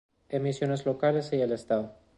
[0.29, 1.93] Emisiones locales y del estado.